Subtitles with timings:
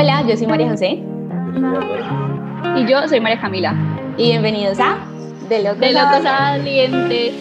[0.00, 1.02] Hola, yo soy María José.
[2.76, 3.74] Y yo soy María Camila.
[4.16, 4.96] Y bienvenidos a
[5.48, 7.34] De Locos, de Locos Valientes.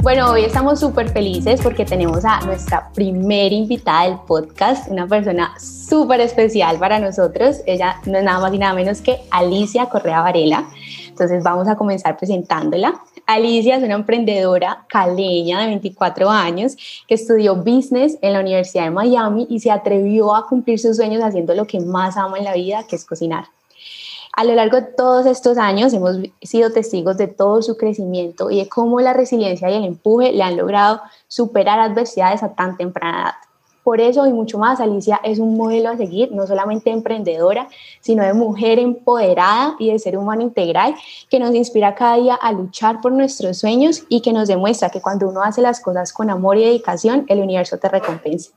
[0.00, 5.58] Bueno, hoy estamos súper felices porque tenemos a nuestra primera invitada del podcast, una persona
[5.58, 7.62] súper especial para nosotros.
[7.66, 10.68] Ella no es nada más y nada menos que Alicia Correa Varela.
[11.14, 13.00] Entonces vamos a comenzar presentándola.
[13.24, 18.90] Alicia es una emprendedora caleña de 24 años que estudió business en la Universidad de
[18.90, 22.54] Miami y se atrevió a cumplir sus sueños haciendo lo que más ama en la
[22.54, 23.44] vida, que es cocinar.
[24.32, 28.56] A lo largo de todos estos años hemos sido testigos de todo su crecimiento y
[28.58, 33.22] de cómo la resiliencia y el empuje le han logrado superar adversidades a tan temprana
[33.22, 33.53] edad.
[33.84, 37.68] Por eso y mucho más, Alicia es un modelo a seguir, no solamente emprendedora,
[38.00, 40.94] sino de mujer empoderada y de ser humano integral,
[41.28, 45.02] que nos inspira cada día a luchar por nuestros sueños y que nos demuestra que
[45.02, 48.52] cuando uno hace las cosas con amor y dedicación, el universo te recompensa.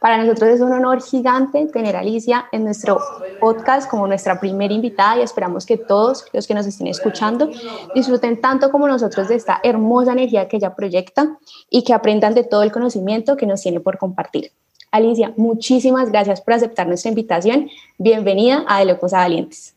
[0.00, 3.00] Para nosotros es un honor gigante tener a Alicia en nuestro
[3.40, 7.50] podcast como nuestra primera invitada y esperamos que todos los que nos estén escuchando
[7.94, 11.38] disfruten tanto como nosotros de esta hermosa energía que ella proyecta
[11.70, 14.52] y que aprendan de todo el conocimiento que nos tiene por compartir.
[14.90, 17.68] Alicia, muchísimas gracias por aceptar nuestra invitación.
[17.98, 19.74] Bienvenida a De Locos a Valientes.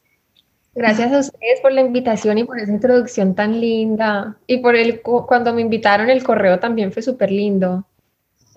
[0.76, 4.38] Gracias a ustedes por la invitación y por esa introducción tan linda.
[4.46, 7.84] Y por el cuando me invitaron el correo también fue súper lindo.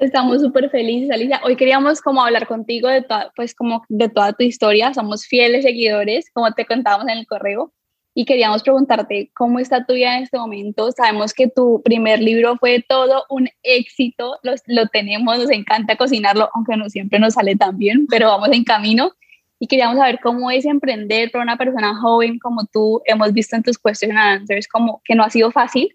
[0.01, 1.43] Estamos súper felices, Alicia.
[1.45, 4.95] Hoy queríamos como hablar contigo de, toda, pues como de toda tu historia.
[4.95, 7.71] Somos fieles seguidores, como te contábamos en el correo.
[8.15, 10.91] Y queríamos preguntarte cómo está tu vida en este momento.
[10.93, 14.39] Sabemos que tu primer libro fue todo un éxito.
[14.43, 18.49] Lo, lo tenemos, nos encanta cocinarlo, aunque no siempre nos sale tan bien, pero vamos
[18.53, 19.13] en camino.
[19.59, 23.03] Y queríamos saber cómo es emprender para una persona joven como tú.
[23.05, 25.95] Hemos visto en tus question answers como que no ha sido fácil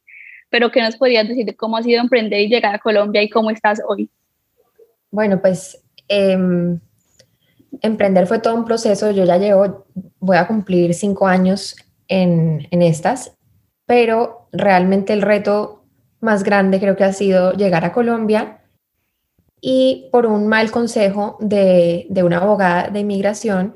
[0.56, 3.30] pero ¿qué nos podrías decir de cómo ha sido emprender y llegar a Colombia y
[3.30, 4.10] cómo estás hoy?
[5.12, 6.80] Bueno, pues em,
[7.82, 9.12] emprender fue todo un proceso.
[9.12, 9.86] Yo ya llevo,
[10.22, 11.76] voy a cumplir cinco años
[12.08, 13.36] en, en estas,
[13.86, 15.84] pero realmente el reto
[16.22, 18.62] más grande creo que ha sido llegar a Colombia
[19.60, 23.76] y por un mal consejo de, de una abogada de inmigración,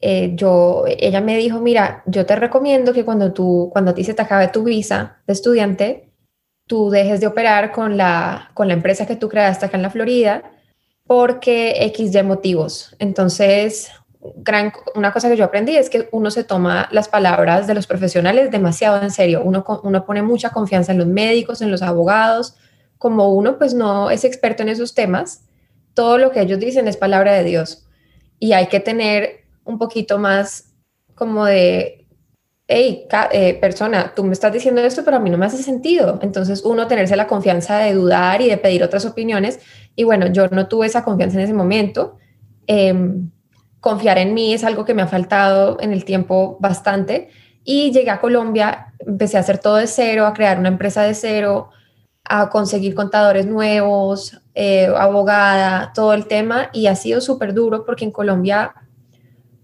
[0.00, 4.04] eh, yo, ella me dijo, mira, yo te recomiendo que cuando, tú, cuando a ti
[4.04, 6.10] se te acabe tu visa de estudiante,
[6.66, 9.90] tú dejes de operar con la, con la empresa que tú creaste acá en la
[9.90, 10.42] Florida
[11.06, 12.94] porque X de motivos.
[12.98, 13.90] Entonces,
[14.36, 17.86] gran, una cosa que yo aprendí es que uno se toma las palabras de los
[17.86, 19.42] profesionales demasiado en serio.
[19.44, 22.54] Uno, uno pone mucha confianza en los médicos, en los abogados.
[22.96, 25.42] Como uno pues no es experto en esos temas,
[25.94, 27.88] todo lo que ellos dicen es palabra de Dios.
[28.38, 30.74] Y hay que tener un poquito más
[31.14, 32.00] como de,
[32.72, 36.20] hey, eh, persona, tú me estás diciendo esto, pero a mí no me hace sentido.
[36.22, 39.58] Entonces, uno tenerse la confianza de dudar y de pedir otras opiniones.
[39.96, 42.16] Y bueno, yo no tuve esa confianza en ese momento.
[42.68, 43.30] Em,
[43.80, 47.30] confiar en mí es algo que me ha faltado en el tiempo bastante.
[47.64, 51.14] Y llegué a Colombia, empecé a hacer todo de cero, a crear una empresa de
[51.14, 51.70] cero,
[52.24, 56.70] a conseguir contadores nuevos, eh, abogada, todo el tema.
[56.72, 58.74] Y ha sido súper duro porque en Colombia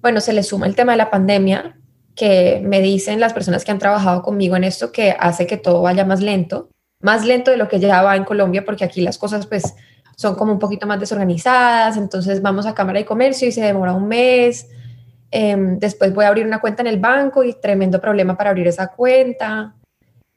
[0.06, 1.76] bueno, se le suma el tema de la pandemia,
[2.14, 5.82] que me dicen las personas que han trabajado conmigo en esto que hace que todo
[5.82, 6.68] vaya más lento,
[7.02, 9.74] más lento de lo que ya va en Colombia, porque aquí las cosas pues
[10.16, 13.94] son como un poquito más desorganizadas, entonces vamos a Cámara de Comercio y se demora
[13.94, 14.68] un mes,
[15.32, 18.68] em, después voy a abrir una cuenta en el banco y tremendo problema para abrir
[18.68, 19.74] esa cuenta.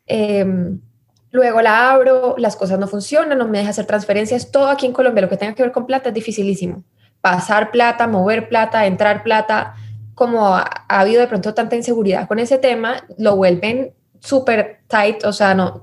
[0.07, 0.81] Em,
[1.29, 4.93] luego la abro, las cosas no funcionan, no me deja hacer transferencias, todo aquí en
[4.93, 6.83] Colombia, lo que tenga que ver con plata es dificilísimo
[7.21, 9.75] pasar plata, mover plata, entrar plata,
[10.15, 15.33] como ha, habido de pronto tanta inseguridad con ese tema, lo vuelven súper tight, o
[15.33, 15.81] sea, no,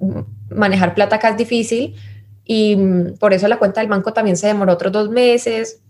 [0.50, 1.96] manejar plata acá es difícil
[2.44, 5.80] y mm, por eso la cuenta del banco también se demoró otros dos meses,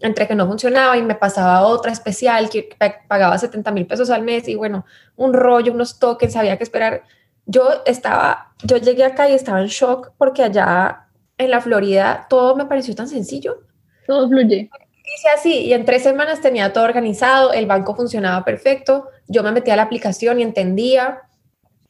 [0.00, 2.68] entre que no funcionaba y me pasaba otra especial que
[3.08, 4.84] pagaba 70 mil pesos al mes y bueno,
[5.16, 7.02] un rollo, unos tokens, había que esperar.
[7.46, 11.06] Yo estaba, yo llegué acá y estaba en shock porque allá
[11.38, 13.60] en la Florida todo me pareció tan sencillo
[14.06, 14.70] todo fluye.
[15.14, 19.52] Hice así y en tres semanas tenía todo organizado, el banco funcionaba perfecto, yo me
[19.52, 21.22] metía a la aplicación y entendía.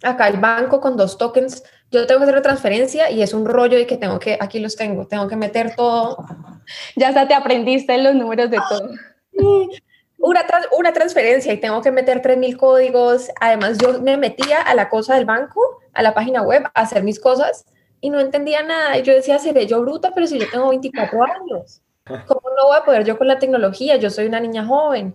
[0.03, 1.63] Acá el banco con dos tokens,
[1.93, 4.59] yo tengo que hacer una transferencia y es un rollo y que tengo que, aquí
[4.59, 6.17] los tengo, tengo que meter todo.
[6.97, 8.91] Ya hasta te aprendiste los números de todo.
[10.19, 10.45] Una,
[10.77, 13.29] una transferencia y tengo que meter 3.000 códigos.
[13.41, 15.61] Además, yo me metía a la cosa del banco,
[15.93, 17.67] a la página web, a hacer mis cosas
[18.01, 18.99] y no entendía nada.
[18.99, 21.83] Y yo decía, seré yo bruta, pero si yo tengo 24 años.
[22.05, 23.97] ¿Cómo no voy a poder yo con la tecnología?
[23.97, 25.15] Yo soy una niña joven.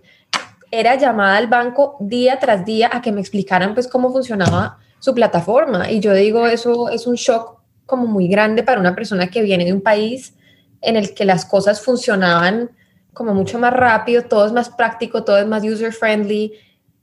[0.70, 5.14] era llamada al banco día tras día a que me explicaran pues cómo funcionaba su
[5.14, 5.90] plataforma.
[5.90, 9.64] Y yo digo, eso es un shock como muy grande para una persona que viene
[9.64, 10.34] de un país
[10.80, 12.70] en el que las cosas funcionaban
[13.14, 16.52] como mucho más rápido, todo es más práctico, todo es más user friendly,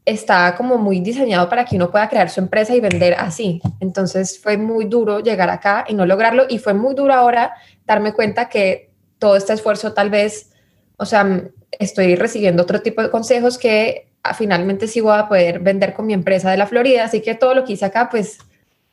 [0.05, 3.61] está como muy diseñado para que uno pueda crear su empresa y vender así.
[3.79, 7.53] Entonces fue muy duro llegar acá y no lograrlo y fue muy duro ahora
[7.85, 10.51] darme cuenta que todo este esfuerzo tal vez,
[10.97, 15.93] o sea, estoy recibiendo otro tipo de consejos que finalmente sí voy a poder vender
[15.93, 18.39] con mi empresa de la Florida, así que todo lo que hice acá pues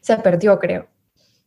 [0.01, 0.87] se perdió, creo.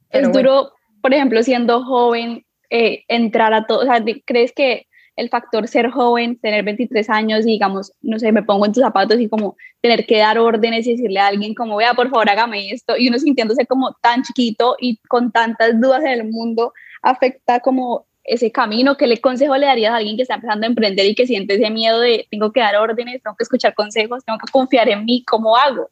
[0.10, 5.30] es duro, por ejemplo, siendo joven, eh, entrar a todo, o sea, ¿crees que el
[5.30, 9.20] factor ser joven, tener 23 años y digamos, no sé, me pongo en tus zapatos
[9.20, 12.70] y como tener que dar órdenes y decirle a alguien como, vea, por favor, hágame
[12.72, 17.60] esto, y uno sintiéndose como tan chiquito y con tantas dudas en el mundo, afecta
[17.60, 21.06] como ese camino, ¿qué le consejo le darías a alguien que está empezando a emprender
[21.06, 24.40] y que siente ese miedo de tengo que dar órdenes, tengo que escuchar consejos, tengo
[24.40, 25.90] que confiar en mí, ¿cómo hago?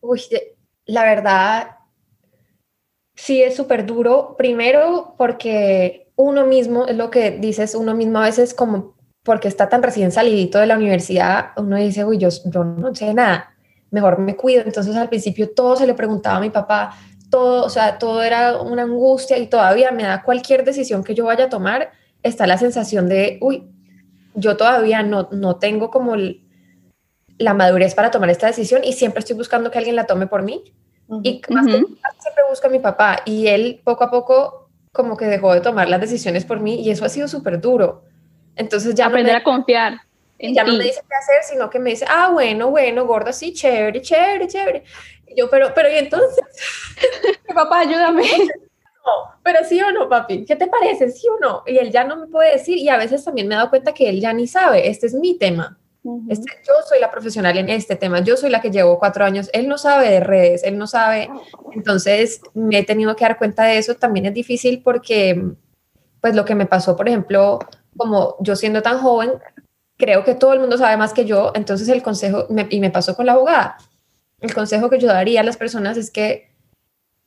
[0.00, 0.20] Uy,
[0.86, 1.76] la verdad,
[3.14, 4.34] sí es súper duro.
[4.36, 9.70] Primero porque uno mismo, es lo que dices, uno mismo a veces como porque está
[9.70, 13.54] tan recién salidito de la universidad, uno dice, uy, yo, no sé nada,
[13.90, 14.62] mejor me cuido.
[14.66, 16.94] Entonces al principio todo se le preguntaba a mi papá,
[17.34, 21.24] todo, o sea, todo era una angustia y todavía me da cualquier decisión que yo
[21.24, 21.90] vaya a tomar,
[22.22, 23.64] está la sensación de, uy,
[24.34, 26.14] yo todavía no, no tengo como
[27.36, 30.44] la madurez para tomar esta decisión y siempre estoy buscando que alguien la tome por
[30.44, 30.62] mí.
[31.24, 35.52] Y más siempre busco a mi papá y él poco a poco como que dejó
[35.54, 38.04] de tomar las decisiones por mí y eso ha sido súper duro.
[38.54, 39.94] Entonces ya aprender a confiar.
[40.38, 43.32] En ya no me dice qué hacer, sino que me dice, ah, bueno, bueno, gorda,
[43.32, 44.84] sí, chévere, chévere, chévere.
[45.36, 46.44] Yo, pero, pero, ¿y entonces?
[47.54, 48.24] papá, ayúdame.
[49.06, 51.10] No, pero sí o no, papi, ¿qué te parece?
[51.10, 51.62] ¿Sí o no?
[51.66, 53.92] Y él ya no me puede decir y a veces también me he dado cuenta
[53.92, 55.78] que él ya ni sabe, este es mi tema.
[56.28, 59.50] Este, yo soy la profesional en este tema, yo soy la que llevo cuatro años,
[59.52, 61.30] él no sabe de redes, él no sabe,
[61.72, 65.52] entonces me he tenido que dar cuenta de eso, también es difícil porque
[66.20, 67.58] pues lo que me pasó, por ejemplo,
[67.96, 69.32] como yo siendo tan joven,
[69.96, 73.16] creo que todo el mundo sabe más que yo, entonces el consejo, y me pasó
[73.16, 73.78] con la abogada,
[74.40, 76.50] el consejo que yo daría a las personas es que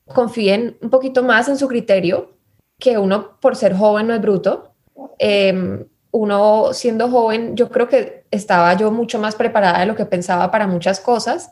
[0.06, 2.36] confíen un poquito más en su criterio,
[2.78, 4.74] que uno por ser joven no es bruto.
[5.18, 10.06] Eh, uno siendo joven, yo creo que estaba yo mucho más preparada de lo que
[10.06, 11.50] pensaba para muchas cosas.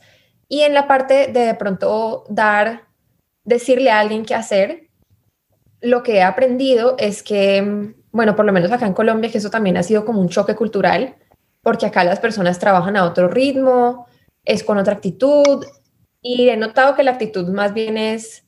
[0.49, 2.85] Y en la parte de de pronto dar,
[3.45, 4.89] decirle a alguien qué hacer,
[5.81, 9.51] lo que he aprendido es que, bueno, por lo menos acá en Colombia, que eso
[9.51, 11.17] también ha sido como un choque cultural,
[11.63, 14.07] porque acá las personas trabajan a otro ritmo,
[14.47, 15.67] es con otra actitud,
[16.23, 18.47] y he notado que la actitud más bien es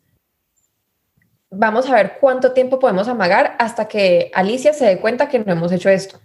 [1.50, 5.53] vamos a ver cuánto tiempo podemos amagar hasta que Alicia se dé cuenta que no
[5.53, 6.21] hemos hecho esto.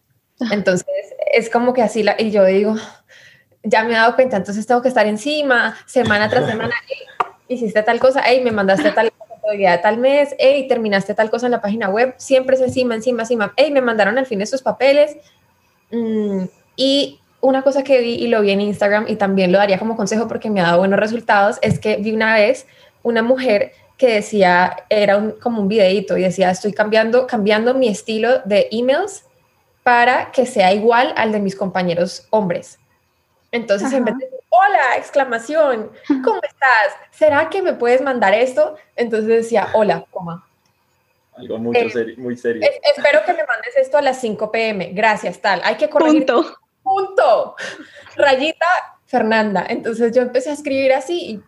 [0.52, 0.88] Entonces,
[1.32, 2.76] es como que así, la, y yo digo,
[3.64, 6.74] ya me he dado cuenta, entonces tengo que estar encima, semana tras semana,
[7.48, 9.12] hiciste tal cosa, hey, me mandaste tal
[9.52, 13.24] de tal mes, hey, terminaste tal cosa en la página web, siempre es encima, encima,
[13.24, 15.18] encima, hey, me mandaron al fin esos papeles.
[15.92, 19.78] Mm, y una cosa que vi y lo vi en Instagram y también lo daría
[19.78, 22.66] como consejo porque me ha dado buenos resultados, es que vi una vez
[23.04, 27.90] una mujer que decía, era un, como un videito y decía, estoy cambiando, cambiando mi
[27.90, 29.26] estilo de emails
[29.84, 32.80] para que sea igual al de mis compañeros hombres.
[33.52, 35.92] Entonces, en vez de hola, exclamación,
[36.24, 36.96] ¿cómo estás?
[37.12, 38.78] ¿Será que me puedes mandar esto?
[38.96, 40.48] Entonces decía, hola, coma.
[41.36, 42.62] Algo mucho eh, muy serio.
[42.96, 44.92] espero que me mandes esto a las 5 pm.
[44.94, 45.60] Gracias, tal.
[45.66, 46.26] Hay que corregir.
[46.26, 46.63] Punto.
[46.94, 47.56] Punto.
[48.16, 48.66] Rayita
[49.06, 49.66] Fernanda.
[49.68, 51.44] Entonces yo empecé a escribir así y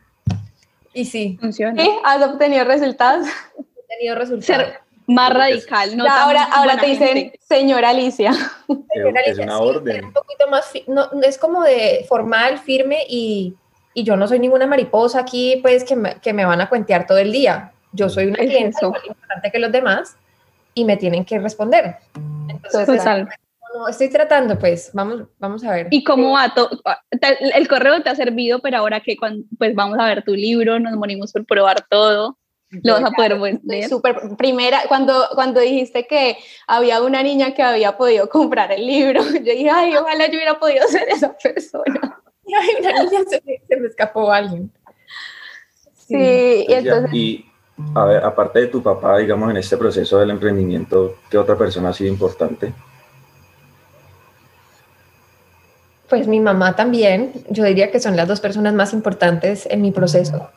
[0.96, 1.38] y sí.
[1.40, 1.84] Funciona.
[1.84, 1.92] ¿Sí?
[2.06, 3.28] ¿Has obtenido resultados?
[3.60, 4.46] He tenido resultados.
[4.46, 5.96] Ser más radical.
[5.98, 8.32] No ahora ahora te dicen señora Alicia.
[8.34, 10.06] Señora Alicia, es una orden.
[10.06, 13.56] un poquito más, no, es como de formal, firme y,
[13.94, 17.06] y, yo no soy ninguna mariposa aquí, pues que me, que me van a cuentear
[17.06, 17.74] todo el día.
[17.92, 20.16] Yo soy una cliente más importante que los demás
[20.74, 21.98] y me tienen que responder.
[22.48, 23.04] Entonces,
[23.76, 25.88] no, estoy tratando, pues, vamos, vamos a ver.
[25.92, 26.54] ¿Y cómo va?
[27.54, 29.18] El correo te ha servido, pero ahora que
[29.58, 32.38] pues vamos a ver tu libro, nos morimos por probar todo.
[32.84, 33.88] Lo vas a poder vender.
[33.88, 39.22] Super, primera, cuando, cuando dijiste que había una niña que había podido comprar el libro,
[39.34, 42.22] yo dije, ay, ojalá yo hubiera podido ser esa persona.
[42.48, 44.72] Ay, una niña se me, escapó alguien.
[45.96, 47.14] Sí, y pues entonces...
[47.14, 47.46] Y,
[47.96, 51.90] a ver, aparte de tu papá, digamos, en este proceso del emprendimiento, ¿qué otra persona
[51.90, 52.72] ha sido importante?
[56.10, 59.92] Pues mi mamá también, yo diría que son las dos personas más importantes en mi
[59.92, 60.50] proceso.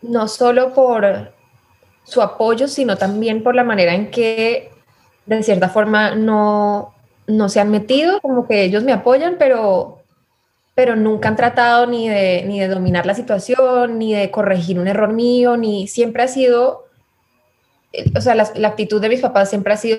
[0.00, 1.32] No solo por
[2.04, 4.70] su apoyo, sino también por la manera en que,
[5.26, 6.94] de cierta forma, no,
[7.26, 9.98] no se han metido, como que ellos me apoyan, pero,
[10.76, 14.86] pero nunca han tratado ni de, ni de dominar la situación, ni de corregir un
[14.86, 16.86] error mío, ni siempre ha sido,
[17.92, 19.98] eh, o sea, la, la actitud de mis papás siempre ha sido,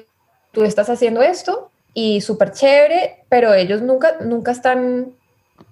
[0.53, 1.69] tú estás haciendo esto
[1.99, 5.11] y súper chévere, pero ellos nunca, nunca están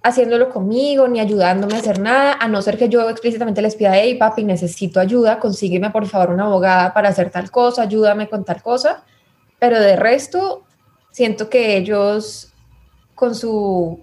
[0.04, 3.96] haciéndolo conmigo ni ayudándome a hacer nada, a no ser que yo explícitamente les pida,
[3.96, 8.44] hey papi, necesito ayuda, consígueme por favor una abogada para hacer tal cosa, ayúdame con
[8.44, 9.06] tal cosa,
[9.58, 10.64] pero de resto
[11.12, 12.52] siento que ellos
[13.16, 14.02] con su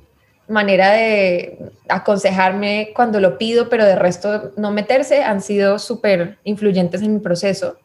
[0.49, 1.59] manera de
[1.91, 7.21] aconsejarme cuando lo pido, pero de resto no meterse, han sido súper influyentes en mi
[7.21, 7.77] proceso.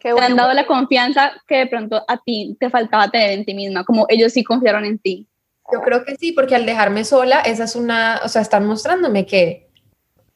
[0.00, 3.54] Te han dado la confianza que de pronto a ti te faltaba tener en ti
[3.54, 5.26] misma, como ellos sí confiaron en ti.
[5.72, 9.26] Yo creo que sí, porque al dejarme sola, esa es una, o sea, están mostrándome
[9.26, 9.68] que,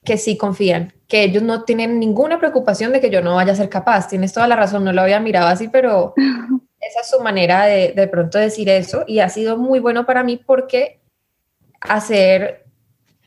[0.05, 3.57] que sí confían, que ellos no tienen ninguna preocupación de que yo no vaya a
[3.57, 4.09] ser capaz.
[4.09, 6.15] Tienes toda la razón, no lo había mirado así, pero
[6.81, 10.23] esa es su manera de de pronto decir eso y ha sido muy bueno para
[10.23, 11.01] mí porque
[11.81, 12.65] hacer,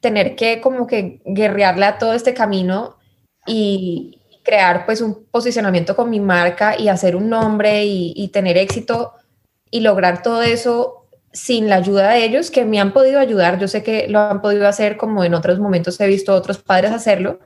[0.02, 2.98] tener que como que guerrearle a todo este camino
[3.46, 4.17] y
[4.48, 9.14] crear pues un posicionamiento con mi marca y hacer un nombre y, y tener éxito
[9.70, 13.68] y lograr todo eso sin la ayuda de ellos, que me han podido ayudar, yo
[13.68, 17.40] sé que lo han podido hacer como en otros momentos he visto otros padres hacerlo,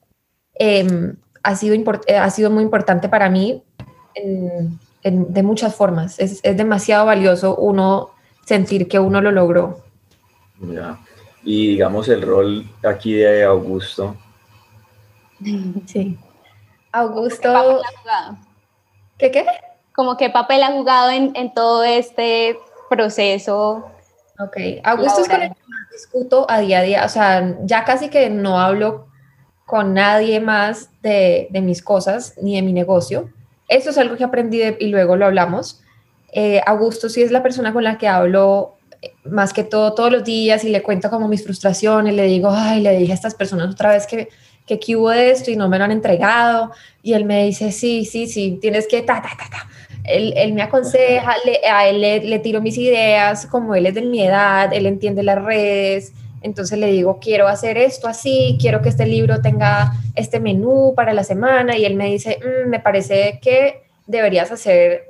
[0.58, 1.76] eh, ha, sido
[2.18, 3.64] ha sido muy importante para mí
[4.16, 6.20] en, en, de muchas formas.
[6.20, 8.12] Es, es, demasiado valioso uno
[8.46, 9.84] sentir que uno lo logró.
[10.62, 11.00] Ya.
[11.44, 14.16] Y digamos el rol aquí de Augusto.
[15.88, 16.18] Sí.
[16.92, 17.82] Augusto...
[19.18, 19.46] ¿Qué qué?
[19.94, 22.58] Como qué papel ha jugado en, en todo este
[22.90, 23.92] proceso.
[24.40, 25.56] Ok, Augusto es con el que
[25.94, 29.08] discuto a día a día, o sea, ya casi que no hablo
[29.68, 33.30] con nadie más de, de mis cosas ni de mi negocio.
[33.68, 35.82] Eso es algo que aprendí de, y luego lo hablamos.
[36.34, 40.12] Eh, Augusto sí es la persona con la que hablo eh, más que todo todos
[40.12, 43.36] los días y le cuento como mis frustraciones, le digo, ay, le dije a estas
[43.36, 44.30] personas otra vez que,
[44.66, 46.72] que, que hubo esto y no me lo han entregado.
[47.04, 49.68] Y él me dice, sí, sí, sí, tienes que, ta, ta, ta, ta.
[50.04, 53.94] Él, él me aconseja, le, a él le, le, tiro mis ideas, como él es
[53.94, 58.82] de mi edad, él entiende las redes, entonces le digo, quiero hacer esto así, quiero
[58.82, 62.80] que este libro tenga este menú para la semana, y él me dice, mmm, me
[62.80, 65.04] parece que deberías hacer,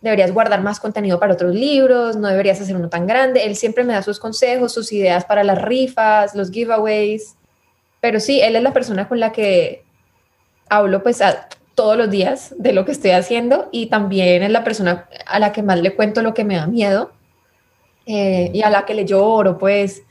[0.00, 3.84] deberías guardar más contenido para otros libros, no deberías hacer uno tan grande, él siempre
[3.84, 7.36] me da sus consejos, sus ideas para las rifas, los giveaways,
[8.00, 9.82] pero sí, él es la persona con la que
[10.68, 11.20] hablo pues
[11.74, 15.52] todos los días de lo que estoy haciendo y también es la persona a la
[15.52, 17.12] que más le cuento lo que me da miedo
[18.06, 20.02] eh, y a la que le lloro, pues.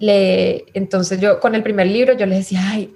[0.00, 2.94] Le, entonces yo con el primer libro yo le decía, ay,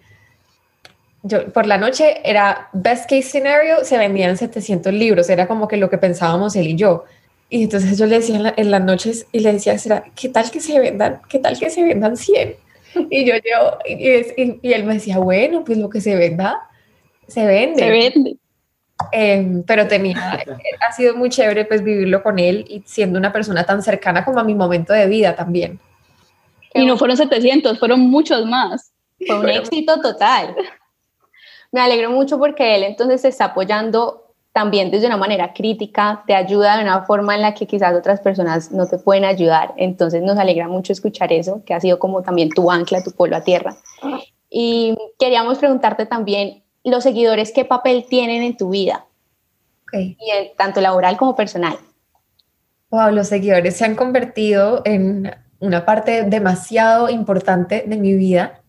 [1.22, 5.76] yo por la noche era best case scenario, se vendían 700 libros, era como que
[5.76, 7.04] lo que pensábamos él y yo.
[7.48, 10.50] Y entonces yo le decía en, en las noches y le decía, ¿será, ¿qué tal
[10.50, 11.20] que se vendan?
[11.28, 12.56] ¿Qué tal que se vendan 100?
[13.10, 16.68] Y yo, yo y, él me decía, bueno, pues lo que se venda
[17.26, 17.78] se vende.
[17.78, 18.36] Se vende.
[19.10, 20.44] Eh, pero tenía,
[20.86, 24.38] ha sido muy chévere pues vivirlo con él y siendo una persona tan cercana como
[24.38, 25.80] a mi momento de vida también.
[26.74, 28.92] Y no fueron 700, fueron muchos más.
[29.26, 30.54] Fue un éxito total.
[31.70, 34.21] Me alegro mucho porque él entonces se está apoyando
[34.52, 38.20] también desde una manera crítica, te ayuda de una forma en la que quizás otras
[38.20, 39.72] personas no te pueden ayudar.
[39.76, 43.36] Entonces nos alegra mucho escuchar eso, que ha sido como también tu ancla, tu polo
[43.36, 43.76] a tierra.
[44.50, 49.06] Y queríamos preguntarte también, los seguidores qué papel tienen en tu vida,
[49.84, 50.16] okay.
[50.20, 51.78] y en, tanto laboral como personal.
[52.90, 58.60] Wow, los seguidores se han convertido en una parte demasiado importante de mi vida.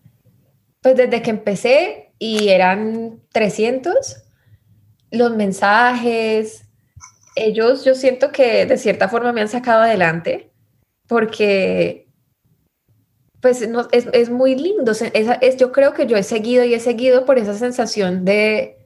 [0.80, 4.23] Pues desde que empecé y eran 300,
[5.14, 6.64] los mensajes,
[7.36, 10.50] ellos yo siento que de cierta forma me han sacado adelante
[11.06, 12.04] porque
[13.40, 14.92] pues no, es, es, muy lindo.
[14.92, 18.78] Es, es, yo creo que yo he seguido y he seguido por esa sensación de,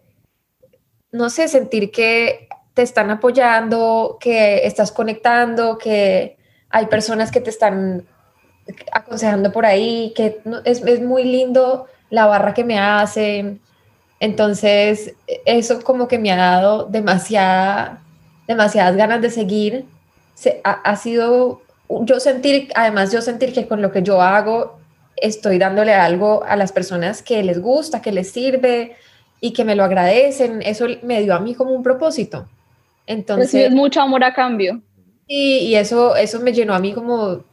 [1.12, 6.38] no sé, sentir que te están apoyando, que estás conectando, que
[6.70, 8.08] hay personas que te están
[8.92, 13.60] aconsejando por ahí, que es, es muy lindo la barra que me hacen.
[14.20, 18.02] Entonces, eso como que me ha dado demasiada,
[18.46, 19.84] demasiadas ganas de seguir.
[20.34, 24.78] Se, ha, ha sido yo sentir, además yo sentir que con lo que yo hago
[25.16, 28.96] estoy dándole algo a las personas que les gusta, que les sirve
[29.40, 32.46] y que me lo agradecen, eso me dio a mí como un propósito.
[33.06, 34.80] Entonces, es mucho amor a cambio.
[35.26, 37.44] Y, y eso, eso me llenó a mí como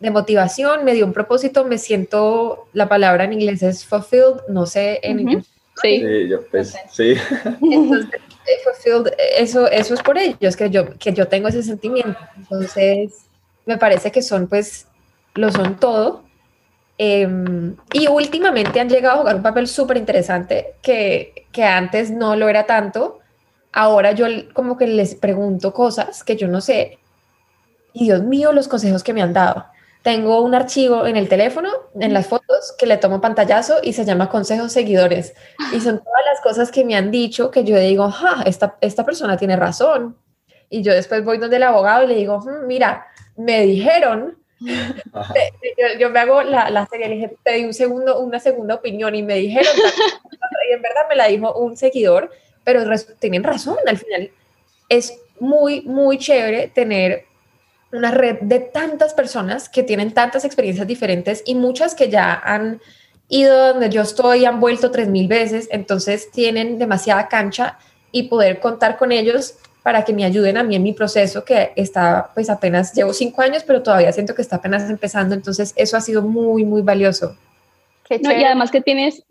[0.00, 4.66] de motivación, me dio un propósito, me siento, la palabra en inglés es fulfilled, no
[4.66, 5.22] sé en uh -huh.
[5.22, 5.51] inglés.
[5.80, 7.14] Sí, sí, yo pues, sí.
[7.60, 12.18] Entonces, eso, eso es por ellos, que yo, que yo tengo ese sentimiento.
[12.36, 13.26] Entonces,
[13.64, 14.86] me parece que son, pues,
[15.34, 16.24] lo son todo.
[16.98, 22.36] Em, y últimamente han llegado a jugar un papel súper interesante que, que antes no
[22.36, 23.20] lo era tanto.
[23.72, 26.98] Ahora yo como que les pregunto cosas que yo no sé.
[27.94, 29.66] Y Dios mío, los consejos que me han dado.
[30.02, 34.04] Tengo un archivo en el teléfono, en las fotos, que le tomo pantallazo y se
[34.04, 35.34] llama Consejos Seguidores.
[35.72, 39.04] Y son todas las cosas que me han dicho que yo digo, ja, esta, esta
[39.04, 40.16] persona tiene razón.
[40.68, 43.06] Y yo después voy donde el abogado y le digo, hmm, mira,
[43.36, 44.38] me dijeron,
[46.00, 49.14] yo, me hago la, la serie, le dije, te di un segundo, una segunda opinión
[49.14, 49.72] y me dijeron,
[50.70, 52.30] y en verdad me la dijo un seguidor,
[52.64, 52.82] pero
[53.18, 54.30] tienen razón, al final.
[54.88, 57.24] Es muy, muy chévere tener
[57.92, 62.80] una red de tantas personas que tienen tantas experiencias diferentes y muchas que ya han
[63.28, 67.78] ido donde yo estoy, han vuelto tres mil veces, entonces tienen demasiada cancha
[68.10, 71.72] y poder contar con ellos para que me ayuden a mí en mi proceso que
[71.76, 75.96] está, pues apenas llevo cinco años, pero todavía siento que está apenas empezando, entonces eso
[75.96, 77.36] ha sido muy, muy valioso.
[78.08, 79.24] y además que tienes,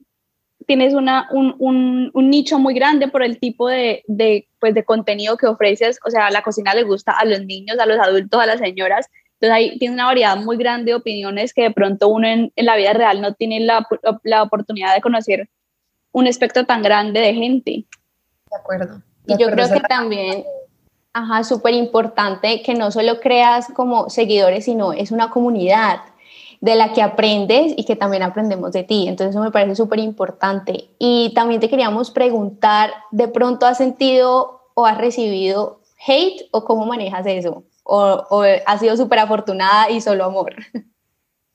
[0.68, 4.84] tienes una, un, un, un, nicho muy grande por el tipo de, de, pues, de
[4.84, 8.42] contenido que ofreces, o sea, la cocina le gusta a los niños, a los adultos,
[8.42, 9.08] a las señoras,
[9.42, 12.66] entonces ahí tiene una variedad muy grande de opiniones que de pronto uno en, en
[12.66, 13.88] la vida real no tiene la,
[14.24, 15.50] la, oportunidad de conocer
[16.12, 17.72] un espectro tan grande de gente.
[17.72, 19.02] De acuerdo.
[19.26, 20.44] y yo creo que también,
[21.14, 26.02] ajá, súper importante que no solo creas como seguidores, sino es una comunidad
[26.62, 29.08] de la que aprendes y que también aprendemos de ti.
[29.08, 30.92] Entonces eso me parece súper importante.
[31.00, 36.86] Y también te queríamos preguntar, ¿de pronto has sentido o has recibido hate o cómo
[36.86, 37.64] manejas eso?
[37.84, 38.00] ¿O,
[38.30, 40.56] o has sido súper afortunada y solo amor?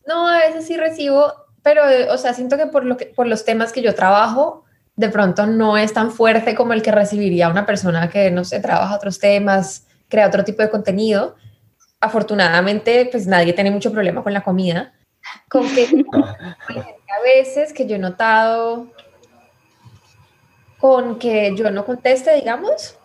[0.06, 1.32] No, a veces sí recibo,
[1.62, 1.82] pero,
[2.12, 4.62] o sea, siento que por, lo por los temas que yo trabajo,
[4.94, 8.60] de pronto no es tan fuerte como el que recibiría una persona que, no sé,
[8.60, 11.34] trabaja otros temas, crea otro tipo de contenido.
[11.98, 14.92] Afortunadamente, pues nadie tiene mucho problema con la comida,
[15.49, 16.04] con que
[16.75, 18.88] a veces que yo he notado
[20.78, 22.96] con que yo no conteste, digamos,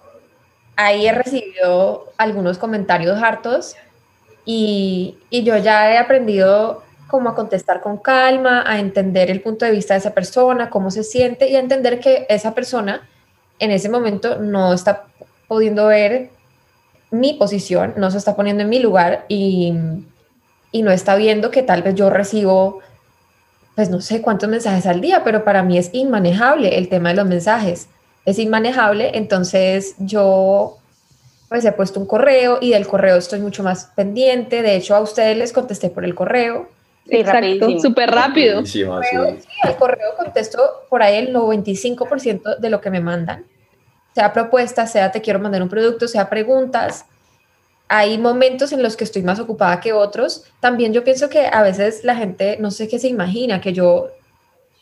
[0.75, 3.75] ahí he recibido algunos comentarios hartos
[4.45, 9.65] y, y, yo ya he aprendido como a contestar con calma, a entender el punto
[9.65, 13.07] de vista de esa persona, cómo se siente y a entender que esa persona
[13.59, 15.05] en ese momento no está
[15.47, 16.29] pudiendo ver
[17.11, 19.73] mi posición, no se está poniendo en mi lugar y,
[20.71, 22.79] y no está viendo que tal vez yo recibo,
[23.75, 27.15] pues no sé cuántos mensajes al día, pero para mí es inmanejable el tema de
[27.15, 27.87] los mensajes.
[28.25, 30.77] Es inmanejable, entonces yo
[31.49, 34.61] pues he puesto un correo y del correo estoy mucho más pendiente.
[34.61, 36.69] De hecho, a ustedes les contesté por el correo.
[37.05, 38.65] Sí, Exacto, súper rápido.
[38.65, 43.43] Sí, al correo contesto por ahí el 95% de lo que me mandan.
[44.15, 47.05] Sea propuestas, sea te quiero mandar un producto, sea preguntas
[47.93, 50.45] hay momentos en los que estoy más ocupada que otros.
[50.61, 54.11] También yo pienso que a veces la gente, no sé qué se imagina, que yo,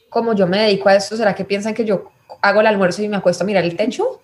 [0.10, 3.08] como yo me dedico a esto, ¿será que piensan que yo hago el almuerzo y
[3.08, 4.22] me acuesto a mirar el techo?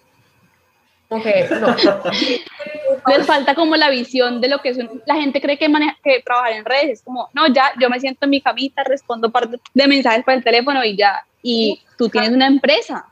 [1.10, 1.76] Okay, no.
[3.08, 6.22] Les falta como la visión de lo que es la gente cree que, maneja, que
[6.24, 9.60] trabajar en redes es como, no, ya, yo me siento en mi camita, respondo parte
[9.74, 13.08] de mensajes por el teléfono y ya, y tú tienes una empresa.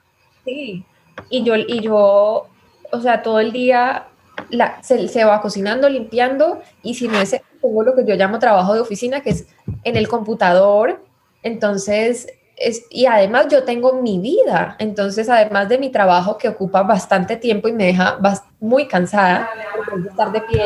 [0.45, 0.83] Sí,
[1.31, 2.47] y yo, y yo,
[2.91, 4.05] o sea, todo el día
[4.81, 8.79] se, va cocinando, limpiando, y si no es, pongo lo que yo llamo trabajo de
[8.79, 9.47] oficina, que es
[9.83, 11.03] en el computador.
[11.43, 16.83] Entonces, es, y además yo tengo mi vida, entonces además de mi trabajo que ocupa
[16.83, 18.19] bastante tiempo y me deja
[18.59, 19.49] muy cansada
[20.09, 20.63] estar de pie,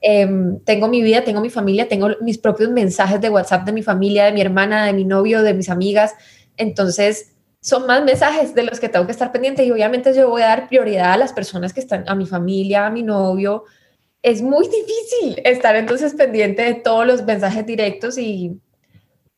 [0.00, 3.82] em, tengo mi vida, tengo mi familia, tengo mis propios mensajes de WhatsApp de mi
[3.82, 6.14] familia, de mi hermana, de mi novio, de mis amigas,
[6.56, 7.33] entonces
[7.64, 10.48] son más mensajes de los que tengo que estar pendiente y obviamente yo voy a
[10.48, 13.64] dar prioridad a las personas que están, a mi familia, a mi novio.
[14.22, 18.60] Es muy difícil estar entonces pendiente de todos los mensajes directos y,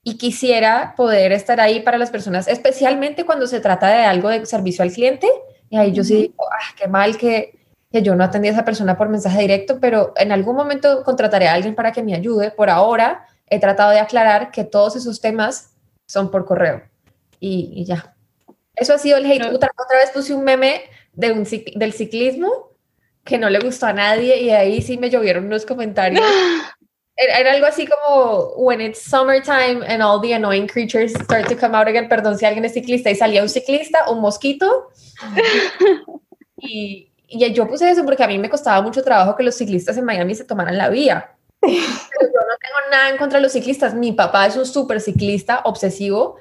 [0.03, 4.45] y quisiera poder estar ahí para las personas, especialmente cuando se trata de algo de
[4.45, 5.29] servicio al cliente.
[5.71, 7.57] Y ahí yo sí digo, ah, qué mal que,
[7.93, 11.47] que yo no atendí a esa persona por mensaje directo, pero en algún momento contrataré
[11.47, 12.51] a alguien para que me ayude.
[12.51, 15.77] Por ahora he tratado de aclarar que todos esos temas
[16.09, 16.83] son por correo
[17.39, 18.16] y, y ya.
[18.77, 19.47] Eso ha sido el hate.
[19.53, 20.83] Otra, vez puse un meme
[21.15, 22.71] de un, del ciclismo
[23.25, 26.25] que no le gustó a nadie y ahí sí me llovieron unos comentarios.
[27.19, 31.75] Era, algo así como when it's summertime and all the annoying creatures start to come
[31.75, 32.11] out again.
[32.11, 34.91] Perdón si alguien es ciclista y salía un ciclista, un mosquito.
[36.59, 39.97] y, y yo puse eso porque a mí me costaba mucho trabajo que los ciclistas
[39.97, 41.35] en Miami se tomaran la vía.
[41.61, 43.95] Pero yo no tengo nada en contra de los ciclistas.
[43.95, 46.37] Mi papá es un súper ciclista obsesivo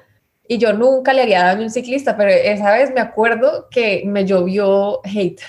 [0.48, 4.02] y yo nunca le haría daño a un ciclista, pero esa vez me acuerdo que
[4.06, 5.40] me llovió hate.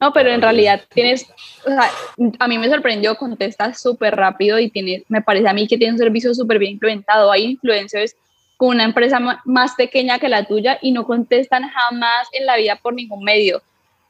[0.00, 1.26] No, pero en realidad tienes,
[1.66, 1.90] o sea,
[2.38, 5.94] a mí me sorprendió, contestas súper rápido y tienes, me parece a mí que tienes
[5.94, 7.32] un servicio súper bien implementado.
[7.32, 8.14] Hay influencers
[8.56, 12.76] con una empresa más pequeña que la tuya y no contestan jamás en la vida
[12.80, 13.60] por ningún medio.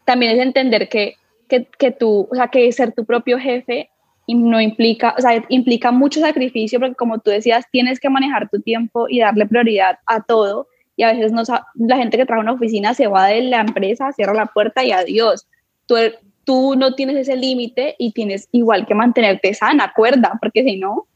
[0.05, 1.17] También es entender que,
[1.49, 3.89] que, que tú, o sea, que ser tu propio jefe
[4.35, 8.61] no implica, o sea, implica mucho sacrificio porque como tú decías, tienes que manejar tu
[8.61, 10.69] tiempo y darle prioridad a todo.
[10.97, 11.43] Y a veces no,
[11.77, 14.85] la gente que trabaja en una oficina se va de la empresa, cierra la puerta
[14.85, 15.47] y adiós.
[15.87, 15.97] Tú,
[16.45, 21.07] tú no tienes ese límite y tienes igual que mantenerte sana, cuerda, porque si no...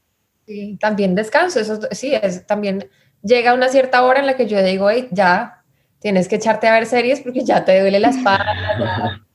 [0.47, 2.89] Sí, también descanso, eso sí, es también
[3.21, 5.63] llega una cierta hora en la que yo digo, hey, ya
[5.99, 9.25] tienes que echarte a ver series porque ya te duele la espalda.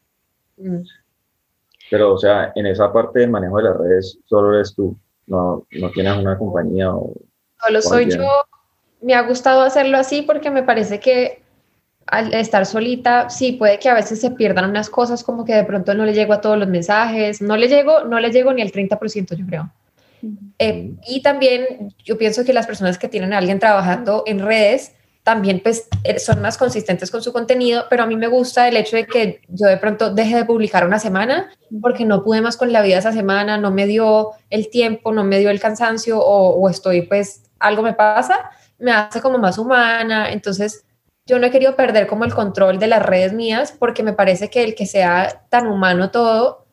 [1.90, 4.96] Pero, o sea, en esa parte del manejo de las redes, solo eres tú,
[5.26, 7.12] no, no tienes una compañía o...
[7.64, 8.28] Solo soy yo.
[9.00, 11.42] Me ha gustado hacerlo así porque me parece que
[12.06, 15.64] al estar solita, sí, puede que a veces se pierdan unas cosas, como que de
[15.64, 18.62] pronto no le llego a todos los mensajes, no le llego, no le llego ni
[18.62, 19.70] al 30%, yo creo.
[20.58, 24.94] Eh, y también yo pienso que las personas que tienen a alguien trabajando en redes
[25.28, 28.78] también pues eh, son más consistentes con su contenido, pero a mí me gusta el
[28.78, 31.50] hecho de que yo de pronto deje de publicar una semana
[31.82, 35.24] porque no pude más con la vida esa semana, no me dio el tiempo, no
[35.24, 39.58] me dio el cansancio o, o estoy pues algo me pasa, me hace como más
[39.58, 40.86] humana, entonces
[41.26, 44.48] yo no he querido perder como el control de las redes mías porque me parece
[44.48, 46.67] que el que sea tan humano todo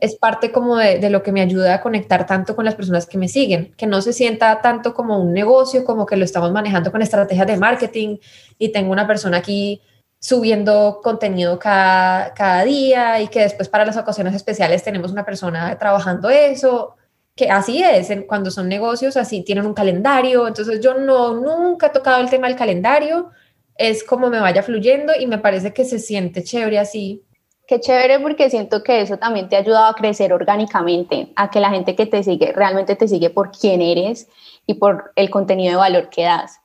[0.00, 3.18] es parte como de, lo que me ayuda a conectar tanto con las personas que
[3.18, 6.90] me siguen, que no se sienta tanto como un negocio, como que lo estamos manejando
[6.90, 8.16] con estrategias de marketing
[8.58, 9.82] y tengo una persona aquí
[10.18, 15.78] subiendo contenido cada, cada día y que después para las ocasiones especiales tenemos una persona
[15.78, 16.96] trabajando eso,
[17.34, 21.90] que así es, cuando son negocios así tienen un calendario, entonces yo no, nunca he
[21.90, 23.30] tocado el tema del calendario,
[23.76, 27.24] es como me vaya fluyendo y me parece que se siente chévere así.
[27.70, 31.60] Qué chévere porque siento que eso también te ha ayudado a crecer orgánicamente, a que
[31.60, 34.28] la gente que te sigue realmente te sigue por quién eres
[34.66, 36.58] y por el contenido de valor que das.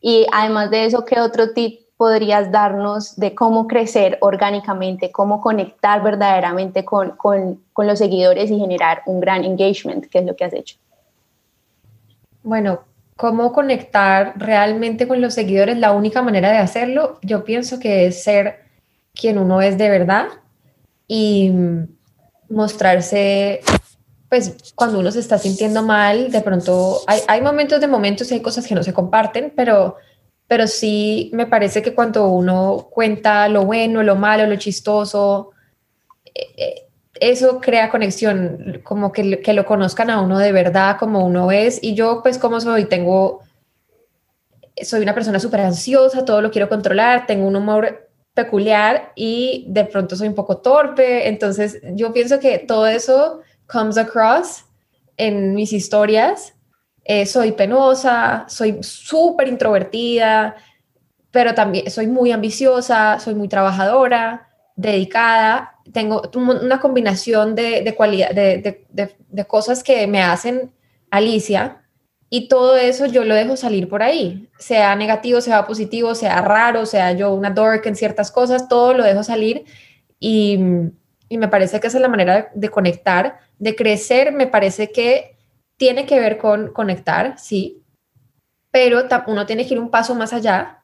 [0.00, 6.00] Y además de eso, ¿qué otro tip podrías darnos de cómo crecer orgánicamente, cómo conectar
[6.00, 10.44] verdaderamente con, con, con los seguidores y generar un gran engagement, que es lo que
[10.44, 10.76] has hecho?
[12.44, 12.82] Bueno,
[13.16, 18.22] cómo conectar realmente con los seguidores, la única manera de hacerlo, yo pienso que es
[18.22, 18.60] ser
[19.12, 20.28] quien uno es de verdad
[21.06, 21.52] y
[22.48, 23.60] mostrarse,
[24.28, 28.40] pues cuando uno se está sintiendo mal, de pronto hay, momentos de momentos y hay
[28.40, 29.96] cosas que no se comparten, pero,
[30.46, 35.50] pero sí me parece que cuando uno cuenta lo bueno, lo malo, lo chistoso,
[36.34, 36.88] eh, eh,
[37.20, 41.78] eso crea conexión, como que, que, lo conozcan a uno de verdad, como uno es.
[41.80, 43.42] Y yo, pues, como soy, tengo,
[44.82, 49.84] soy una persona súper ansiosa, todo lo quiero controlar, tengo un humor peculiar y de
[49.84, 51.28] pronto soy un poco torpe.
[51.28, 54.64] Entonces, yo pienso que todo eso comes across
[55.16, 56.54] en mis historias.
[57.04, 60.56] Eh, soy penosa, soy súper introvertida,
[61.30, 69.16] pero también soy muy ambiciosa, soy muy trabajadora, dedicada tengo una combinación de, de, de,
[69.28, 70.72] de, cosas que me hacen
[71.10, 71.81] Alicia
[72.34, 76.86] y todo eso yo lo dejo salir por ahí, sea negativo, sea positivo, sea raro,
[76.86, 79.66] sea yo una dork en ciertas cosas, todo lo dejo salir
[80.18, 80.58] y,
[81.28, 85.36] y me parece que esa es la manera de conectar, de crecer, me parece que
[85.76, 87.82] tiene que ver con conectar, sí,
[88.70, 90.78] pero uno tiene que ir un paso más allá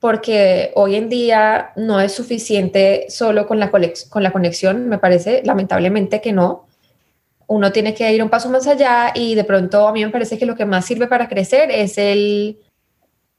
[0.00, 5.42] porque hoy en día no es suficiente solo con la, con la conexión, me parece
[5.44, 6.66] lamentablemente que no.
[7.46, 10.38] Uno tiene que ir un paso más allá y de pronto a mí me parece
[10.38, 12.60] que lo que más sirve para crecer es el,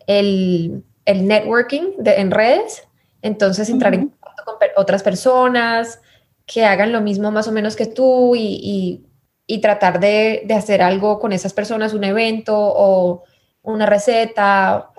[0.08, 2.84] el, el networking de, en redes.
[3.22, 6.00] Entonces, entrar en contacto con otras personas
[6.46, 9.06] que hagan lo mismo más o menos que tú y, y,
[9.48, 13.24] y tratar de, de hacer algo con esas personas, un evento o
[13.64, 14.92] una receta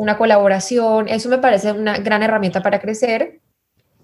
[0.00, 3.42] una colaboración, eso me parece una gran herramienta para crecer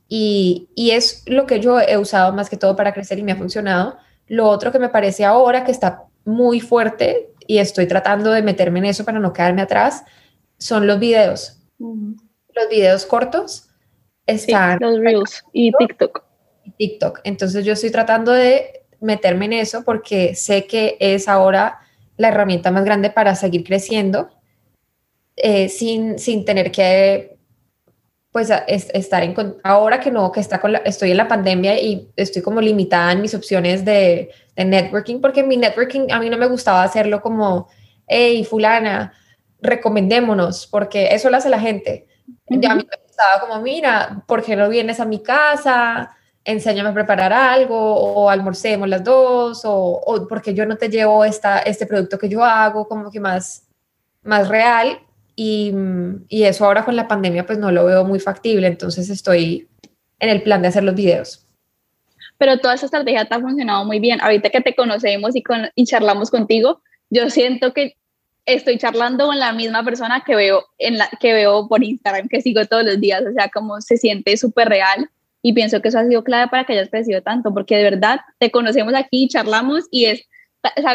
[0.09, 3.33] y, y, es lo que yo he usado más que todo para crecer y me
[3.33, 3.97] ha funcionado.
[4.29, 8.81] Lo otro que me parece ahora que está muy fuerte y estoy tratando de meterme
[8.81, 10.05] en eso para no quedarme atrás
[10.59, 11.63] son los videos.
[11.79, 13.69] Los videos cortos
[14.27, 14.79] están...
[14.81, 16.25] los Reels y TikTok.
[16.79, 17.21] TikTok.
[17.25, 21.81] Entonces yo estoy tratando de meterme en eso porque sé que es ahora
[22.17, 24.31] la herramienta más grande para seguir creciendo
[25.37, 27.36] eh, sin, sin tener que
[28.37, 32.43] pues estar en ahora que no que está con estoy en la pandemia y estoy
[32.43, 36.47] como limitada en mis opciones de, de, networking porque mi networking a mí no me
[36.47, 37.69] gustaba hacerlo como
[38.07, 39.15] hey fulana
[39.61, 42.07] recomendémonos, porque eso lo hace la gente.
[42.49, 46.17] Ya a mí me estaba como, mira, ¿por qué no vienes a mi casa?
[46.45, 51.25] Enséñame a preparar algo, o almorcemos las dos, o, o porque yo no te llevo
[51.25, 53.67] esta, este producto que yo hago, como que más,
[54.23, 55.01] más real.
[55.39, 55.73] Y,
[56.29, 59.69] y eso ahora con la pandemia pues no lo veo muy factible, entonces estoy
[60.19, 61.47] en el plan de hacer los videos
[62.39, 64.21] pero toda esa estrategia te ha funcionado muy bien.
[64.21, 67.97] Ahorita que te conocemos y, con, y charlamos contigo, yo siento que
[68.45, 72.41] estoy charlando con la misma persona que veo, en la, que veo por Instagram, que
[72.41, 75.11] sigo todos los días, o sea, como se siente súper real
[75.43, 78.21] y pienso que eso ha sido clave para que hayas crecido tanto, porque de verdad
[78.39, 80.29] te conocemos aquí, charlamos y es,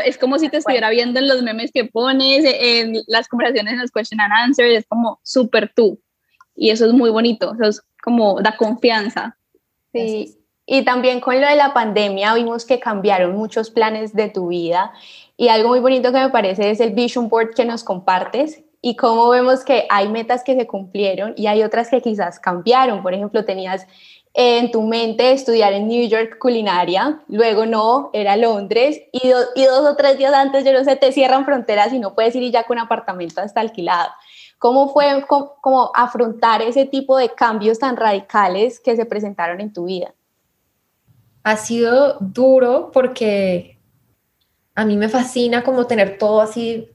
[0.06, 3.80] es como si te estuviera viendo en los memes que pones, en las conversaciones en
[3.80, 6.00] los question and answers, es como súper tú.
[6.56, 9.38] Y eso es muy bonito, eso es como da confianza.
[9.94, 14.48] Sí, y también con lo de la pandemia vimos que cambiaron muchos planes de tu
[14.48, 14.94] vida
[15.36, 18.96] y algo muy bonito que me parece es el vision board que nos compartes y
[18.96, 23.04] cómo vemos que hay metas que se cumplieron y hay otras que quizás cambiaron.
[23.04, 23.86] Por ejemplo, tenías
[24.34, 29.96] en tu mente estudiar en New York culinaria, luego no, era Londres y, dos o
[29.96, 32.78] tres días antes, yo no sé, te cierran fronteras y no puedes ir ya con
[32.78, 34.10] un apartamento hasta alquilado.
[34.58, 39.86] ¿Cómo fue como afrontar ese tipo de cambios tan radicales que se presentaron en tu
[39.86, 40.14] vida?
[41.44, 43.80] ha sido duro porque
[44.76, 46.90] a mí me fascina como tener todo así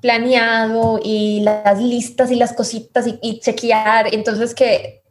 [0.00, 4.12] planeado y las listas y las cositas y, chequear.
[4.12, 5.02] Entonces que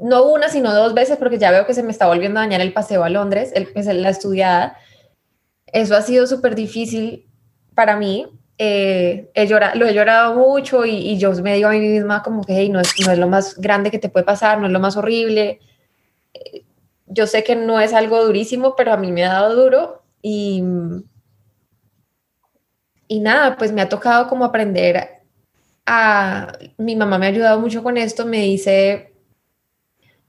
[0.00, 2.60] no una, sino dos veces porque ya veo que se me está volviendo a dañar
[2.60, 4.76] el paseo a Londres, el, pues, la estudiada.
[5.66, 7.28] Eso ha sido súper difícil
[7.74, 8.26] para mí.
[8.58, 12.44] Eh, he llorado, lo he llorado mucho y, yo me digo a mí misma como
[12.44, 14.80] que no, es, no es lo más grande que te puede pasar, no es lo
[14.80, 15.60] más horrible
[17.10, 20.62] yo sé que no es algo durísimo, pero a mí me ha dado duro y,
[23.08, 25.22] y nada, pues me ha tocado como aprender
[25.86, 29.09] a, mi mamá me ha ayudado mucho con esto, me dice,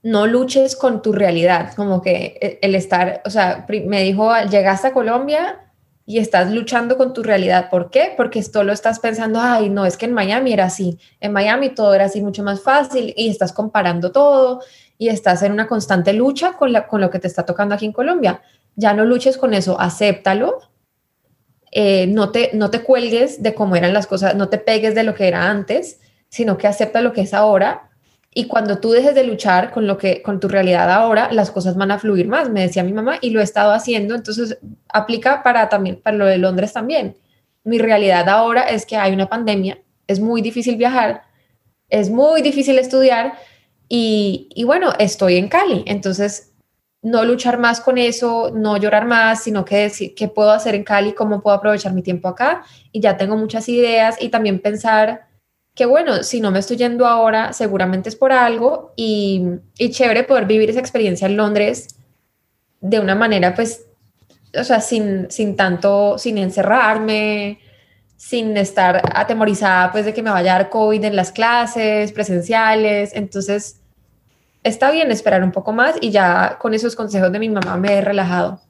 [0.02, 4.88] no luches con tu realidad, como que e, el estar, o sea, me dijo, llegaste
[4.88, 5.60] a Colombia
[6.04, 7.70] y estás luchando con tu realidad.
[7.70, 8.12] ¿Por qué?
[8.16, 11.70] Porque esto lo estás pensando, ay, no, es que en Miami era así, en Miami
[11.70, 14.60] todo era así mucho más fácil y estás comparando todo
[14.98, 17.86] y estás en una constante lucha con, la, con lo que te está tocando aquí
[17.86, 18.42] en Colombia.
[18.74, 20.58] Ya no luches con eso, acéptalo,
[21.70, 25.04] eh, no, te, no te cuelgues de cómo eran las cosas, no te pegues de
[25.04, 27.90] lo que era antes, sino que acepta lo que es ahora.
[28.34, 31.76] Y cuando tú dejes de luchar con lo que con tu realidad ahora, las cosas
[31.76, 35.42] van a fluir más, me decía mi mamá, y lo he estado haciendo, entonces aplica
[35.42, 37.16] para también para lo de Londres también.
[37.64, 41.22] Mi realidad ahora es que hay una pandemia, es muy difícil viajar,
[41.88, 43.34] es muy difícil estudiar,
[43.94, 46.54] y, bueno, estoy en Cali, entonces
[47.02, 50.82] no luchar más con eso, no llorar más, sino que decir qué puedo hacer en
[50.82, 52.64] Cali, cómo puedo aprovechar mi tiempo acá.
[52.90, 55.26] Y ya tengo muchas ideas y también pensar
[55.74, 59.42] que bueno, si no me estoy yendo ahora, seguramente es por algo y,
[59.78, 61.88] y chévere poder vivir esa experiencia en Londres
[62.80, 63.86] de una manera pues,
[64.58, 67.60] o sea, sin, sin tanto, sin encerrarme,
[68.16, 73.12] sin estar atemorizada pues de que me vaya a dar COVID en las clases presenciales.
[73.14, 73.80] Entonces,
[74.62, 77.94] está bien esperar un poco más y ya con esos consejos de mi mamá me
[77.94, 78.60] he relajado.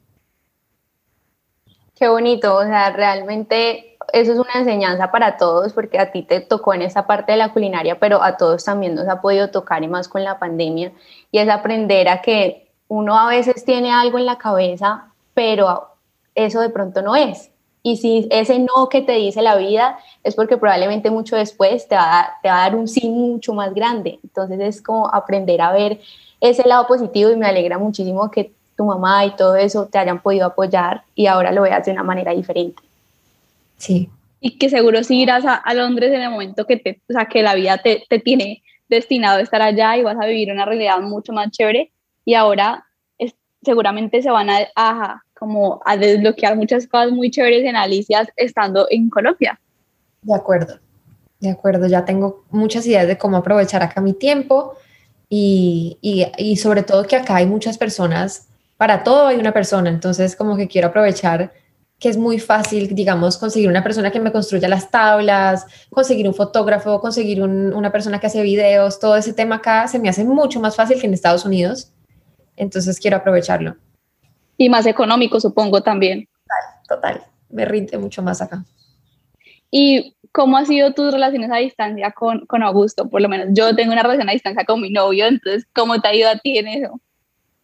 [1.94, 6.40] Qué bonito, o sea, realmente eso es una enseñanza para todos porque a ti te
[6.40, 9.82] tocó en esa parte de la culinaria, pero a todos también nos ha podido tocar
[9.82, 10.92] y más con la pandemia
[11.30, 15.88] y es aprender a que uno a veces tiene algo en la cabeza, pero
[16.34, 17.50] eso de pronto no es.
[17.82, 21.96] Y si ese no que te dice la vida es porque probablemente mucho después te
[21.96, 24.20] va, a te va a dar un sí mucho más grande.
[24.22, 26.00] Entonces es como aprender a ver
[26.40, 30.20] ese lado positivo y me alegra muchísimo que tu mamá y todo eso te hayan
[30.20, 32.82] podido apoyar y ahora lo veas de una manera diferente.
[33.82, 34.08] Sí.
[34.38, 37.42] Y que seguro si irás a, Londres en el momento que, te, o sea, que
[37.42, 41.00] la vida te, te tiene destinado a estar allá y vas a vivir una realidad
[41.00, 41.90] mucho más chévere
[42.24, 42.86] y ahora
[43.18, 48.28] es, seguramente se van a, a como a desbloquear muchas cosas muy chéveres en Alicia
[48.36, 49.58] estando en Colombia.
[50.22, 50.78] De acuerdo,
[51.40, 54.74] de acuerdo, ya tengo muchas ideas de cómo aprovechar acá mi tiempo
[55.28, 59.90] y, y, y sobre todo que acá hay muchas personas, para todo hay una persona,
[59.90, 61.52] entonces como que quiero aprovechar
[62.02, 66.34] que es muy fácil, digamos, conseguir una persona que me construya las tablas, conseguir un
[66.34, 70.58] fotógrafo, conseguir una persona que hace videos, todo ese tema acá se me hace mucho
[70.58, 71.92] más fácil que en Estados Unidos.
[72.56, 73.76] Entonces quiero aprovecharlo.
[74.56, 76.28] Y más económico, supongo también.
[76.88, 77.26] Total, total.
[77.50, 78.64] Me rinde mucho más acá.
[79.70, 83.08] ¿Y cómo han sido tus relaciones a distancia con, con Augusto?
[83.08, 86.08] Por lo menos yo tengo una relación a distancia con mi novio, entonces, ¿cómo te
[86.08, 87.00] ha ido a ti en eso?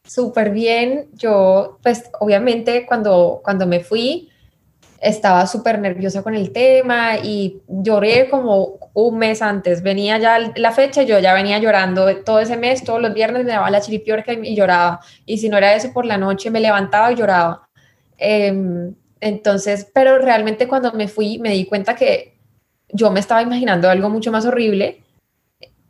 [0.09, 1.09] Súper bien.
[1.14, 4.31] Yo, pues, obviamente, cuando, cuando me fui,
[5.01, 9.83] estaba súper nerviosa con el tema y lloré como un mes antes.
[9.83, 13.53] Venía ya la fecha, yo ya venía llorando todo ese mes, todos los viernes me
[13.53, 15.01] daba la chiripiorca y, lloraba.
[15.27, 17.68] Y si no era eso por la noche, me levantaba y lloraba.
[18.16, 22.38] Em, entonces, pero realmente cuando me fui me di cuenta que
[22.88, 25.05] yo me estaba imaginando algo mucho más horrible.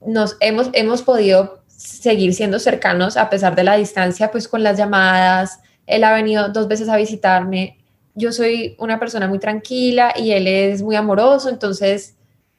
[0.00, 4.77] Nos hemos, hemos podido seguir siendo cercanos a pesar de la distancia, pues con las
[4.77, 5.61] llamadas.
[5.87, 7.79] Él ha venido dos veces a visitarme,
[8.19, 12.17] yo soy una persona muy tranquila y él es muy amoroso, entonces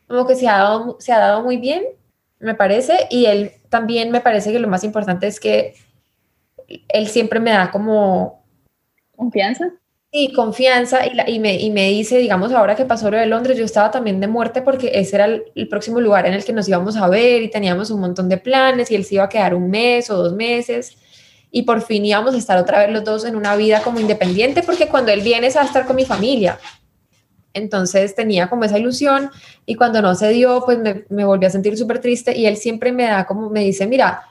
[0.08, 1.84] como que se ha dado, se ha dado muy bien,
[2.40, 5.76] me parece, y él también me parece que lo más importante es que
[6.88, 8.46] él siempre me da como...
[9.16, 9.74] ¿Confianza?
[10.12, 13.66] Sí, confianza y, me, y, me, dice, digamos, ahora que pasó lo de Londres, yo
[13.66, 16.68] estaba también de muerte porque ese era el, el, próximo lugar en el que nos
[16.68, 19.54] íbamos a ver y teníamos un montón de planes y él se iba a quedar
[19.54, 20.98] un mes o dos meses
[21.52, 24.64] y por fin íbamos a estar otra vez los dos en una vida como independiente,
[24.64, 26.58] porque cuando él viene es a estar con mi familia.
[27.54, 29.30] Entonces tenía como esa ilusión
[29.68, 32.58] y cuando no se dio, pues me, me volví a sentir súper triste y él
[32.58, 34.24] siempre me da como, me dice, mira,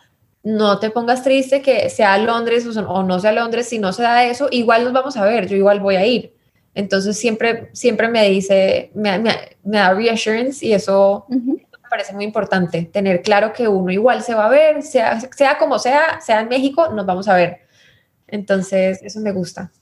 [0.42, 4.24] no te pongas triste que sea Londres o, no sea Londres, si no se da
[4.24, 6.34] eso, igual nos vamos a ver, yo igual voy a ir.
[6.74, 11.26] Entonces siempre, siempre me dice, me, me, da reassurance y eso
[11.88, 15.78] parece muy importante, tener claro que uno igual se va a ver, sea, sea como
[15.78, 17.60] sea, sea en México, nos vamos a ver.
[18.26, 19.72] Entonces, eso me gusta.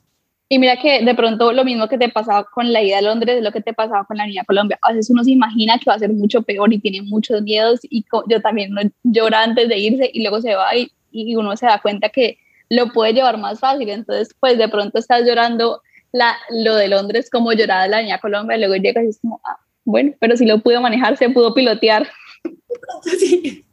[0.48, 3.38] Y mira que de pronto lo mismo que te pasaba con la ida a Londres
[3.38, 4.78] es lo que te pasaba con la niña a Colombia.
[4.82, 7.80] A veces uno se imagina que va a ser mucho peor y tiene muchos miedos
[7.82, 11.56] y yo también no llora antes de irse y luego se va y, y, uno
[11.56, 13.88] se da cuenta que lo puede llevar más fácil.
[13.88, 15.82] Entonces, pues de pronto estás llorando
[16.12, 19.18] la, lo de Londres como llorada la niña a Colombia y luego llegas y es
[19.18, 22.09] como, ah, bueno, pero si lo pudo manejar, se pudo pilotear.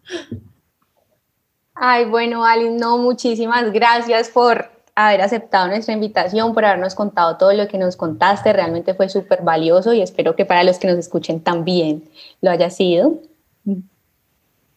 [1.76, 7.54] Ay, bueno, Ali, no, muchísimas gracias por haber aceptado nuestra invitación, por habernos contado todo
[7.54, 8.54] lo que nos contaste.
[8.54, 12.04] Realmente fue súper valioso y espero que para los que nos escuchen también
[12.42, 13.20] lo haya sido.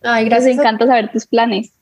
[0.03, 0.57] Ay, gracias.
[0.57, 1.73] Nos encanta saber tus planes.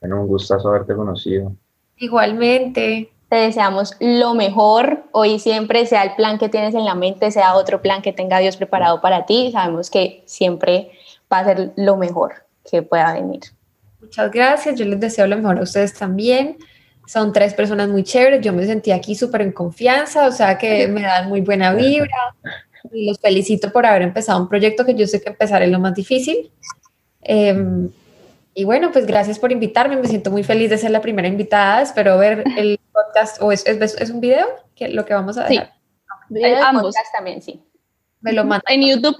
[0.00, 1.52] Bueno, un gustazo haberte conocido.
[1.96, 3.10] Igualmente.
[3.28, 7.54] Te deseamos lo mejor hoy siempre, sea el plan que tienes en la mente, sea
[7.54, 9.50] otro plan que tenga Dios preparado para ti.
[9.50, 10.92] Sabemos que siempre
[11.32, 13.40] va a ser lo mejor que pueda venir.
[14.00, 16.58] Muchas gracias, yo les deseo lo mejor a ustedes también.
[17.06, 20.88] Son tres personas muy chéveres, yo me sentí aquí súper en confianza, o sea que
[20.88, 22.34] me dan muy buena vibra.
[22.92, 25.78] Y los felicito por haber empezado un proyecto que yo sé que empezar es lo
[25.78, 26.50] más difícil.
[27.22, 27.90] Em,
[28.54, 29.96] y bueno, pues gracias por invitarme.
[29.96, 31.82] Me siento muy feliz de ser la primera invitada.
[31.82, 35.72] Espero ver el podcast o es, es, un video que lo que vamos a dejar.
[36.30, 36.44] Sí.
[36.62, 37.62] ambos también, sí.
[38.20, 38.46] Me lo.
[38.68, 39.16] En YouTube.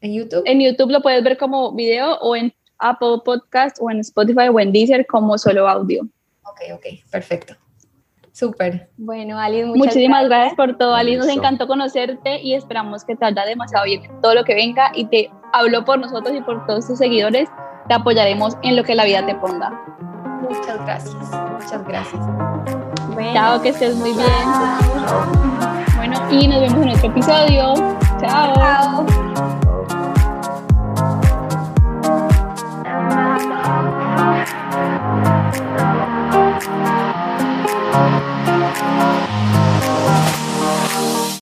[0.00, 0.42] En YouTube.
[0.44, 4.58] En YouTube lo puedes ver como video o en Apple Podcast o en Spotify o
[4.58, 6.06] en Deezer como solo audio.
[6.52, 7.54] Ok, ok, perfecto.
[8.32, 8.88] Súper.
[8.96, 10.54] Bueno, Alice, muchísimas gracias.
[10.54, 11.18] por todo, Alice.
[11.18, 15.04] Nos encantó conocerte y esperamos que te haya demasiado bien todo lo que venga y
[15.06, 17.48] te hablo por nosotros y por todos tus seguidores
[17.88, 19.70] te apoyaremos en lo que la vida te ponga.
[20.48, 22.22] Muchas gracias, muchas gracias.
[23.34, 24.26] Chao, que estés muy bien.
[25.96, 27.74] Bueno, y nos vemos en otro episodio.
[28.20, 28.54] Chao.
[28.54, 29.06] Chao.